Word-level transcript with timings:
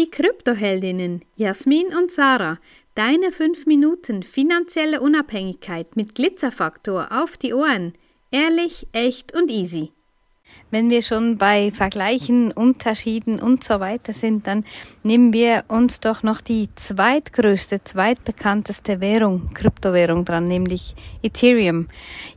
die 0.00 0.10
Kryptoheldinnen 0.10 1.20
Jasmin 1.36 1.88
und 1.88 2.10
Sarah. 2.10 2.58
Deine 2.94 3.32
5 3.32 3.66
Minuten 3.66 4.22
finanzielle 4.22 5.02
Unabhängigkeit 5.02 5.94
mit 5.94 6.14
Glitzerfaktor 6.14 7.08
auf 7.10 7.36
die 7.36 7.52
Ohren. 7.52 7.92
Ehrlich, 8.30 8.86
echt 8.92 9.34
und 9.34 9.50
easy. 9.50 9.92
Wenn 10.70 10.88
wir 10.88 11.02
schon 11.02 11.36
bei 11.36 11.70
Vergleichen, 11.70 12.50
Unterschieden 12.50 13.40
und 13.40 13.62
so 13.62 13.78
weiter 13.78 14.14
sind, 14.14 14.46
dann 14.46 14.64
nehmen 15.02 15.34
wir 15.34 15.64
uns 15.68 16.00
doch 16.00 16.22
noch 16.22 16.40
die 16.40 16.70
zweitgrößte, 16.76 17.84
zweitbekannteste 17.84 19.00
Währung, 19.00 19.52
Kryptowährung 19.52 20.24
dran, 20.24 20.48
nämlich 20.48 20.94
Ethereum. 21.22 21.88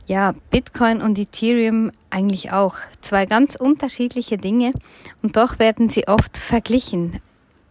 Ja, 0.06 0.34
Bitcoin 0.50 1.00
und 1.00 1.18
Ethereum 1.18 1.92
eigentlich 2.10 2.52
auch. 2.52 2.76
Zwei 3.00 3.24
ganz 3.24 3.56
unterschiedliche 3.56 4.36
Dinge 4.36 4.74
und 5.22 5.38
doch 5.38 5.58
werden 5.58 5.88
sie 5.88 6.06
oft 6.08 6.36
verglichen 6.36 7.20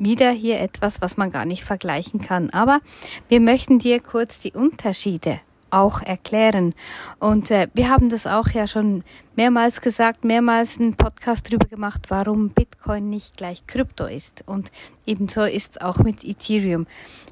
wieder 0.03 0.31
hier 0.31 0.59
etwas, 0.59 1.01
was 1.01 1.17
man 1.17 1.31
gar 1.31 1.45
nicht 1.45 1.63
vergleichen 1.63 2.21
kann. 2.21 2.49
Aber 2.51 2.79
wir 3.27 3.39
möchten 3.39 3.79
dir 3.79 3.99
kurz 3.99 4.39
die 4.39 4.53
Unterschiede 4.53 5.39
auch 5.73 6.01
erklären. 6.01 6.73
Und 7.19 7.51
äh, 7.51 7.67
wir 7.73 7.89
haben 7.89 8.09
das 8.09 8.27
auch 8.27 8.47
ja 8.49 8.67
schon 8.67 9.03
mehrmals 9.35 9.81
gesagt, 9.81 10.23
mehrmals 10.23 10.79
einen 10.79 10.93
Podcast 10.93 11.49
drüber 11.49 11.65
gemacht, 11.65 12.05
warum 12.09 12.49
Bitcoin 12.49 13.09
nicht 13.09 13.35
gleich 13.35 13.65
Krypto 13.65 14.05
ist. 14.05 14.43
Und 14.45 14.71
ebenso 15.05 15.41
ist 15.41 15.71
es 15.71 15.81
auch 15.81 15.97
mit 15.97 16.23
Ethereum. 16.23 16.85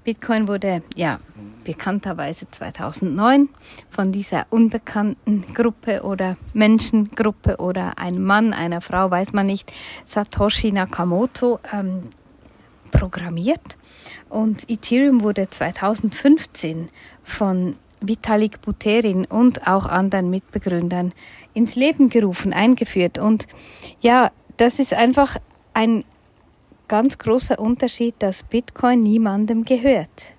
Bitcoin 0.04 0.48
wurde 0.48 0.82
ja 0.96 1.20
bekannterweise 1.64 2.50
2009 2.50 3.50
von 3.92 4.12
dieser 4.12 4.48
unbekannten 4.50 5.54
Gruppe 5.54 6.02
oder 6.02 6.36
Menschengruppe 6.54 7.58
oder 7.58 8.00
ein 8.00 8.22
Mann, 8.22 8.54
einer 8.54 8.82
Frau, 8.82 9.12
weiß 9.12 9.34
man 9.34 9.46
nicht, 9.46 9.72
Satoshi 10.06 10.72
Nakamoto 10.72 11.60
ähm, 11.72 12.10
programmiert. 12.92 13.78
Und 14.30 14.70
Ethereum 14.70 15.22
wurde 15.22 15.50
2015 15.50 16.90
von 17.24 17.76
Vitalik 18.02 18.62
Buterin 18.62 19.26
und 19.26 19.68
auch 19.68 19.86
anderen 19.86 20.30
Mitbegründern 20.30 21.14
ins 21.54 21.76
Leben 21.76 22.10
gerufen, 22.10 22.54
eingeführt. 22.54 23.18
Und 23.18 23.48
ja, 24.02 24.32
das 24.58 24.80
ist 24.80 24.94
einfach 24.94 25.38
ein 25.74 26.04
ganz 26.88 27.18
großer 27.18 27.60
Unterschied, 27.60 28.16
dass 28.20 28.44
Bitcoin 28.44 29.00
niemandem 29.02 29.64
gehört. 29.64 30.34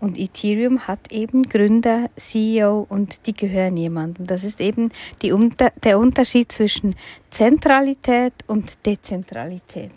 Und 0.00 0.18
Ethereum 0.18 0.86
hat 0.88 1.12
eben 1.12 1.42
Gründer, 1.42 2.08
CEO 2.16 2.86
und 2.88 3.26
die 3.26 3.34
gehören 3.34 3.76
jemandem. 3.76 4.26
Das 4.26 4.44
ist 4.44 4.60
eben 4.60 4.90
die, 5.20 5.34
der 5.84 5.98
Unterschied 5.98 6.50
zwischen 6.50 6.96
Zentralität 7.28 8.32
und 8.46 8.86
Dezentralität. 8.86 9.92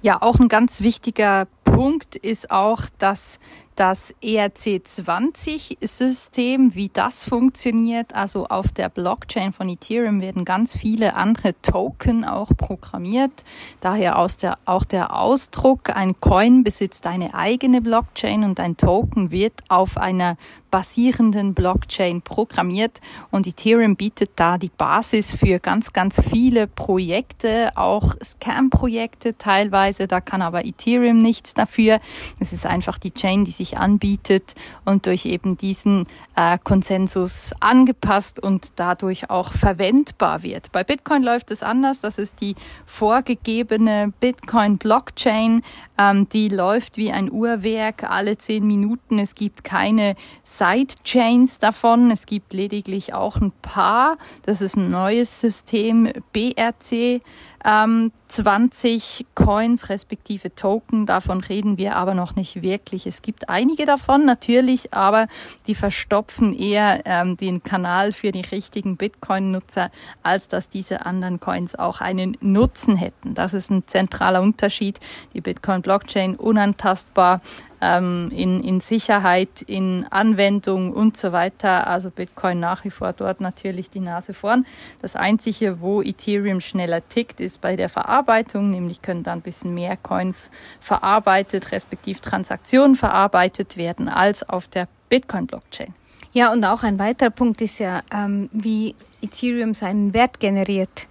Ja, 0.00 0.22
auch 0.22 0.38
ein 0.38 0.46
ganz 0.48 0.82
wichtiger 0.82 1.48
Punkt 1.64 2.14
ist 2.14 2.52
auch, 2.52 2.82
dass 2.98 3.40
das 3.74 4.14
ERC20-System, 4.22 6.74
wie 6.74 6.88
das 6.88 7.24
funktioniert. 7.24 8.14
Also 8.14 8.46
auf 8.46 8.70
der 8.72 8.88
Blockchain 8.88 9.52
von 9.52 9.68
Ethereum 9.68 10.20
werden 10.20 10.44
ganz 10.44 10.76
viele 10.76 11.14
andere 11.14 11.60
Token 11.62 12.24
auch 12.24 12.50
programmiert. 12.56 13.44
Daher 13.80 14.18
aus 14.18 14.36
der, 14.36 14.58
auch 14.64 14.84
der 14.84 15.16
Ausdruck, 15.16 15.90
ein 15.94 16.20
Coin 16.20 16.62
besitzt 16.64 17.06
eine 17.06 17.34
eigene 17.34 17.80
Blockchain 17.80 18.42
und 18.44 18.60
ein 18.60 18.76
Token 18.76 19.32
wird 19.32 19.54
auf 19.68 19.96
einer 19.96 20.36
basierenden 20.70 21.54
Blockchain 21.54 22.22
programmiert 22.22 23.00
und 23.30 23.46
Ethereum 23.46 23.96
bietet 23.96 24.30
da 24.36 24.58
die 24.58 24.70
Basis 24.70 25.34
für 25.34 25.58
ganz, 25.58 25.92
ganz 25.92 26.22
viele 26.28 26.66
Projekte, 26.66 27.70
auch 27.74 28.14
Scam-Projekte 28.22 29.36
teilweise. 29.36 30.06
Da 30.06 30.20
kann 30.20 30.42
aber 30.42 30.64
Ethereum 30.64 31.18
nichts 31.18 31.54
dafür. 31.54 32.00
Es 32.38 32.52
ist 32.52 32.66
einfach 32.66 32.98
die 32.98 33.12
Chain, 33.12 33.44
die 33.44 33.50
sich 33.50 33.78
anbietet 33.78 34.54
und 34.84 35.06
durch 35.06 35.26
eben 35.26 35.56
diesen 35.56 36.06
äh, 36.36 36.58
Konsensus 36.62 37.52
angepasst 37.60 38.40
und 38.40 38.72
dadurch 38.76 39.30
auch 39.30 39.52
verwendbar 39.52 40.42
wird. 40.42 40.70
Bei 40.72 40.84
Bitcoin 40.84 41.22
läuft 41.22 41.50
es 41.50 41.62
anders. 41.62 42.00
Das 42.00 42.18
ist 42.18 42.40
die 42.40 42.54
vorgegebene 42.86 44.12
Bitcoin-Blockchain. 44.20 45.62
Ähm, 45.98 46.28
die 46.28 46.48
läuft 46.48 46.96
wie 46.96 47.10
ein 47.10 47.30
Uhrwerk 47.30 48.04
alle 48.04 48.38
zehn 48.38 48.66
Minuten. 48.66 49.18
Es 49.18 49.34
gibt 49.34 49.64
keine 49.64 50.14
Sidechains 50.58 51.58
davon. 51.58 52.10
Es 52.10 52.26
gibt 52.26 52.52
lediglich 52.52 53.14
auch 53.14 53.36
ein 53.36 53.52
paar. 53.62 54.18
Das 54.42 54.60
ist 54.60 54.76
ein 54.76 54.90
neues 54.90 55.40
System, 55.40 56.12
BRC 56.32 57.20
ähm, 57.64 58.12
20 58.28 59.26
Coins 59.34 59.88
respektive 59.88 60.54
Token. 60.54 61.06
Davon 61.06 61.40
reden 61.40 61.78
wir 61.78 61.96
aber 61.96 62.14
noch 62.14 62.36
nicht 62.36 62.62
wirklich. 62.62 63.06
Es 63.06 63.22
gibt 63.22 63.48
einige 63.48 63.86
davon 63.86 64.24
natürlich, 64.24 64.92
aber 64.92 65.26
die 65.66 65.74
verstopfen 65.74 66.56
eher 66.56 67.02
ähm, 67.04 67.36
den 67.36 67.62
Kanal 67.62 68.12
für 68.12 68.30
die 68.30 68.42
richtigen 68.42 68.96
Bitcoin-Nutzer, 68.96 69.90
als 70.22 70.48
dass 70.48 70.68
diese 70.68 71.06
anderen 71.06 71.40
Coins 71.40 71.74
auch 71.74 72.00
einen 72.00 72.36
Nutzen 72.40 72.96
hätten. 72.96 73.34
Das 73.34 73.54
ist 73.54 73.70
ein 73.70 73.84
zentraler 73.86 74.42
Unterschied. 74.42 75.00
Die 75.32 75.40
Bitcoin-Blockchain 75.40 76.36
unantastbar, 76.36 77.40
ähm, 77.80 78.30
in, 78.34 78.62
in 78.62 78.80
Sicherheit, 78.80 79.62
in 79.62 80.06
Anwendung 80.10 80.92
und 80.92 81.16
so 81.16 81.32
weiter. 81.32 81.86
Also 81.86 82.10
Bitcoin 82.10 82.60
nach 82.60 82.84
wie 82.84 82.90
vor 82.90 83.12
dort 83.12 83.40
natürlich 83.40 83.90
die 83.90 84.00
Nase 84.00 84.34
vorn. 84.34 84.66
Das 85.02 85.16
Einzige, 85.16 85.80
wo 85.80 86.02
Ethereum 86.02 86.60
schneller 86.60 87.06
tickt, 87.08 87.40
ist 87.40 87.60
bei 87.60 87.76
der 87.76 87.88
Verarbeitung, 87.88 88.70
nämlich 88.70 89.02
können 89.02 89.22
da 89.22 89.32
ein 89.32 89.42
bisschen 89.42 89.74
mehr 89.74 89.96
Coins 89.96 90.50
verarbeitet, 90.80 91.72
respektive 91.72 92.20
Transaktionen 92.20 92.96
verarbeitet 92.96 93.76
werden 93.76 94.08
als 94.08 94.48
auf 94.48 94.68
der 94.68 94.88
Bitcoin-Blockchain. 95.08 95.94
Ja, 96.32 96.52
und 96.52 96.64
auch 96.64 96.82
ein 96.82 96.98
weiterer 96.98 97.30
Punkt 97.30 97.60
ist 97.60 97.78
ja, 97.78 98.02
ähm, 98.14 98.50
wie 98.52 98.94
Ethereum 99.22 99.74
seinen 99.74 100.12
Wert 100.14 100.40
generiert. 100.40 101.06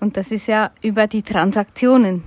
Und 0.00 0.16
das 0.16 0.32
ist 0.32 0.46
ja 0.48 0.70
über 0.82 1.06
die 1.06 1.22
Transaktionen. 1.22 2.24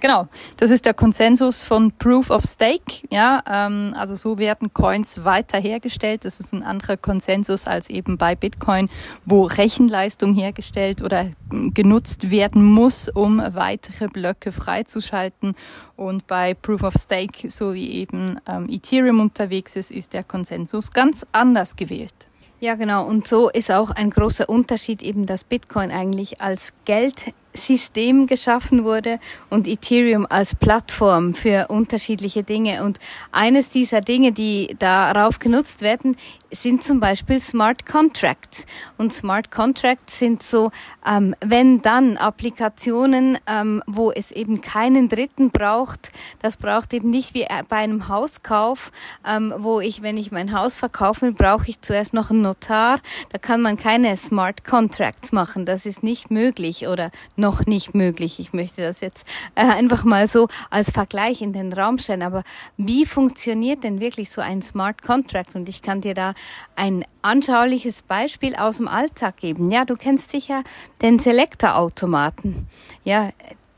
Genau, 0.00 0.28
das 0.58 0.70
ist 0.70 0.86
der 0.86 0.94
Konsensus 0.94 1.62
von 1.62 1.92
Proof 1.92 2.30
of 2.30 2.42
Stake. 2.44 3.06
Ja, 3.10 3.42
ähm, 3.46 3.94
also 3.96 4.14
so 4.14 4.38
werden 4.38 4.72
Coins 4.72 5.24
weiter 5.24 5.58
hergestellt. 5.58 6.24
Das 6.24 6.40
ist 6.40 6.54
ein 6.54 6.62
anderer 6.62 6.96
Konsensus 6.96 7.66
als 7.66 7.90
eben 7.90 8.16
bei 8.16 8.34
Bitcoin, 8.34 8.88
wo 9.26 9.42
Rechenleistung 9.42 10.32
hergestellt 10.32 11.02
oder 11.02 11.26
genutzt 11.74 12.30
werden 12.30 12.64
muss, 12.64 13.10
um 13.10 13.42
weitere 13.52 14.08
Blöcke 14.08 14.52
freizuschalten. 14.52 15.54
Und 15.96 16.26
bei 16.26 16.54
Proof 16.54 16.82
of 16.82 16.94
Stake, 16.94 17.50
so 17.50 17.74
wie 17.74 17.90
eben 17.90 18.40
ähm, 18.48 18.70
Ethereum 18.70 19.20
unterwegs 19.20 19.76
ist, 19.76 19.90
ist 19.90 20.14
der 20.14 20.24
Konsensus 20.24 20.92
ganz 20.92 21.26
anders 21.32 21.76
gewählt. 21.76 22.14
Ja, 22.60 22.74
genau. 22.74 23.06
Und 23.06 23.26
so 23.26 23.48
ist 23.48 23.70
auch 23.70 23.90
ein 23.90 24.10
großer 24.10 24.48
Unterschied 24.48 25.02
eben, 25.02 25.24
dass 25.24 25.44
Bitcoin 25.44 25.90
eigentlich 25.90 26.42
als 26.42 26.74
Geld 26.84 27.32
System 27.54 28.26
geschaffen 28.26 28.84
wurde 28.84 29.18
und 29.48 29.66
Ethereum 29.66 30.26
als 30.28 30.54
Plattform 30.54 31.34
für 31.34 31.68
unterschiedliche 31.68 32.42
Dinge. 32.42 32.84
Und 32.84 32.98
eines 33.32 33.70
dieser 33.70 34.00
Dinge, 34.00 34.32
die 34.32 34.76
darauf 34.78 35.38
genutzt 35.38 35.82
werden, 35.82 36.16
sind 36.52 36.82
zum 36.82 37.00
Beispiel 37.00 37.40
Smart 37.40 37.86
Contracts. 37.86 38.66
Und 38.98 39.12
Smart 39.12 39.50
Contracts 39.50 40.18
sind 40.18 40.42
so, 40.42 40.70
ähm, 41.06 41.34
wenn 41.40 41.80
dann 41.82 42.16
Applikationen, 42.16 43.38
ähm, 43.46 43.82
wo 43.86 44.10
es 44.10 44.32
eben 44.32 44.60
keinen 44.60 45.08
Dritten 45.08 45.50
braucht. 45.50 46.10
Das 46.42 46.56
braucht 46.56 46.92
eben 46.92 47.10
nicht 47.10 47.34
wie 47.34 47.46
bei 47.68 47.76
einem 47.76 48.08
Hauskauf, 48.08 48.90
ähm, 49.26 49.54
wo 49.58 49.80
ich, 49.80 50.02
wenn 50.02 50.16
ich 50.16 50.32
mein 50.32 50.52
Haus 50.52 50.74
verkaufen 50.74 51.34
brauche 51.34 51.68
ich 51.68 51.80
zuerst 51.80 52.14
noch 52.14 52.30
einen 52.30 52.42
Notar. 52.42 53.00
Da 53.30 53.38
kann 53.38 53.62
man 53.62 53.76
keine 53.76 54.16
Smart 54.16 54.64
Contracts 54.64 55.32
machen. 55.32 55.64
Das 55.64 55.86
ist 55.86 56.02
nicht 56.02 56.30
möglich 56.30 56.86
oder 56.86 57.10
noch 57.40 57.66
nicht 57.66 57.94
möglich. 57.94 58.38
Ich 58.38 58.52
möchte 58.52 58.82
das 58.82 59.00
jetzt 59.00 59.26
äh, 59.54 59.64
einfach 59.64 60.04
mal 60.04 60.28
so 60.28 60.48
als 60.70 60.90
Vergleich 60.90 61.42
in 61.42 61.52
den 61.52 61.72
Raum 61.72 61.98
stellen. 61.98 62.22
Aber 62.22 62.44
wie 62.76 63.04
funktioniert 63.06 63.82
denn 63.82 64.00
wirklich 64.00 64.30
so 64.30 64.40
ein 64.40 64.62
Smart 64.62 65.02
Contract? 65.02 65.54
Und 65.54 65.68
ich 65.68 65.82
kann 65.82 66.00
dir 66.00 66.14
da 66.14 66.34
ein 66.76 67.04
anschauliches 67.22 68.02
Beispiel 68.02 68.54
aus 68.54 68.76
dem 68.76 68.86
Alltag 68.86 69.38
geben. 69.38 69.70
Ja, 69.70 69.84
du 69.84 69.96
kennst 69.96 70.30
sicher 70.30 70.62
den 71.02 71.18
Selektorautomaten. 71.18 72.68
Ja, 73.02 73.30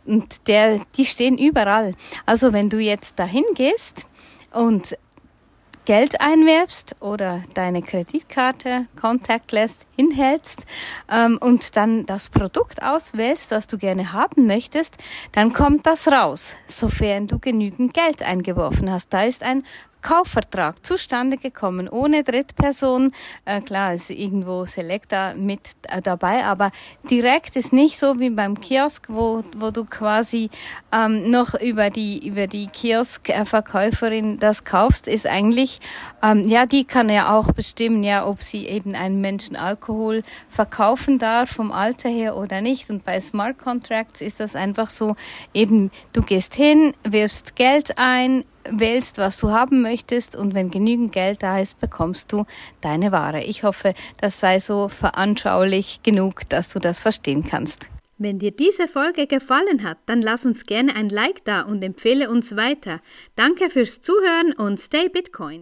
und 0.04 0.48
der, 0.48 0.80
die 0.96 1.04
stehen 1.04 1.38
überall. 1.38 1.94
Also 2.26 2.52
wenn 2.52 2.68
du 2.68 2.78
jetzt 2.78 3.18
dahin 3.18 3.44
gehst 3.54 4.06
und 4.52 4.96
Geld 5.84 6.20
einwerfst 6.20 6.94
oder 7.00 7.42
deine 7.54 7.82
Kreditkarte 7.82 8.86
contactless 9.00 9.78
hinhältst 9.96 10.64
ähm, 11.10 11.38
und 11.40 11.76
dann 11.76 12.06
das 12.06 12.28
Produkt 12.28 12.82
auswählst, 12.82 13.50
was 13.50 13.66
du 13.66 13.78
gerne 13.78 14.12
haben 14.12 14.46
möchtest, 14.46 14.96
dann 15.32 15.52
kommt 15.52 15.86
das 15.86 16.06
raus, 16.06 16.54
sofern 16.68 17.26
du 17.26 17.40
genügend 17.40 17.94
Geld 17.94 18.22
eingeworfen 18.22 18.90
hast. 18.90 19.12
Da 19.12 19.24
ist 19.24 19.42
ein 19.42 19.64
Kaufvertrag 20.02 20.84
zustande 20.84 21.36
gekommen, 21.36 21.88
ohne 21.88 22.24
Drittperson. 22.24 23.12
Äh, 23.44 23.60
klar, 23.60 23.94
ist 23.94 24.10
irgendwo 24.10 24.66
Selecta 24.66 25.34
mit 25.34 25.60
dabei, 26.02 26.44
aber 26.44 26.70
direkt 27.08 27.56
ist 27.56 27.72
nicht 27.72 27.98
so 27.98 28.18
wie 28.18 28.30
beim 28.30 28.60
Kiosk, 28.60 29.06
wo, 29.08 29.42
wo 29.56 29.70
du 29.70 29.84
quasi 29.84 30.50
ähm, 30.92 31.30
noch 31.30 31.54
über 31.54 31.90
die, 31.90 32.26
über 32.26 32.46
die 32.46 32.66
Kioskverkäuferin 32.66 34.38
das 34.38 34.64
kaufst, 34.64 35.06
ist 35.06 35.26
eigentlich, 35.26 35.80
ähm, 36.22 36.46
ja, 36.46 36.66
die 36.66 36.84
kann 36.84 37.08
ja 37.08 37.36
auch 37.36 37.52
bestimmen, 37.52 38.02
ja, 38.02 38.26
ob 38.26 38.42
sie 38.42 38.66
eben 38.66 38.94
einen 38.94 39.20
Menschen 39.20 39.56
Alkohol 39.56 40.22
verkaufen 40.48 41.18
darf, 41.18 41.50
vom 41.50 41.72
Alter 41.72 42.08
her 42.08 42.36
oder 42.36 42.60
nicht. 42.60 42.90
Und 42.90 43.04
bei 43.04 43.20
Smart 43.20 43.58
Contracts 43.58 44.20
ist 44.20 44.40
das 44.40 44.56
einfach 44.56 44.90
so, 44.90 45.16
eben, 45.54 45.90
du 46.12 46.22
gehst 46.22 46.54
hin, 46.54 46.92
wirfst 47.04 47.56
Geld 47.56 47.98
ein, 47.98 48.44
wählst, 48.68 49.18
was 49.18 49.38
du 49.38 49.50
haben 49.50 49.82
möchtest 49.82 50.36
und 50.36 50.54
wenn 50.54 50.70
genügend 50.70 51.12
Geld 51.12 51.42
da 51.42 51.58
ist, 51.58 51.80
bekommst 51.80 52.32
du 52.32 52.46
deine 52.80 53.12
Ware. 53.12 53.42
Ich 53.42 53.62
hoffe, 53.62 53.94
das 54.20 54.40
sei 54.40 54.60
so 54.60 54.88
veranschaulich 54.88 56.02
genug, 56.02 56.48
dass 56.48 56.68
du 56.68 56.78
das 56.78 57.00
verstehen 57.00 57.44
kannst. 57.44 57.88
Wenn 58.18 58.38
dir 58.38 58.52
diese 58.52 58.86
Folge 58.86 59.26
gefallen 59.26 59.82
hat, 59.82 59.98
dann 60.06 60.22
lass 60.22 60.46
uns 60.46 60.66
gerne 60.66 60.94
ein 60.94 61.08
Like 61.08 61.44
da 61.44 61.62
und 61.62 61.82
empfehle 61.82 62.30
uns 62.30 62.54
weiter. 62.54 63.00
Danke 63.34 63.68
fürs 63.68 64.00
Zuhören 64.00 64.52
und 64.52 64.78
stay 64.78 65.08
Bitcoin. 65.08 65.60